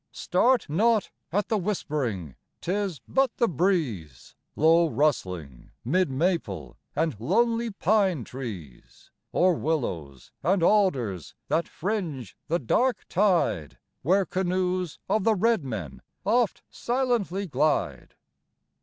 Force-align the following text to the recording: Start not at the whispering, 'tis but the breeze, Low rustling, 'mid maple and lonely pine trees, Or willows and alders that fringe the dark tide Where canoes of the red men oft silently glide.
Start 0.11 0.67
not 0.67 1.11
at 1.31 1.47
the 1.47 1.59
whispering, 1.59 2.33
'tis 2.59 2.99
but 3.07 3.37
the 3.37 3.47
breeze, 3.47 4.33
Low 4.55 4.87
rustling, 4.89 5.69
'mid 5.85 6.09
maple 6.09 6.75
and 6.95 7.15
lonely 7.19 7.69
pine 7.69 8.23
trees, 8.23 9.11
Or 9.31 9.53
willows 9.53 10.31
and 10.41 10.63
alders 10.63 11.35
that 11.49 11.67
fringe 11.67 12.35
the 12.47 12.57
dark 12.57 13.05
tide 13.09 13.77
Where 14.01 14.25
canoes 14.25 14.97
of 15.07 15.23
the 15.23 15.35
red 15.35 15.63
men 15.63 16.01
oft 16.25 16.63
silently 16.71 17.45
glide. 17.45 18.15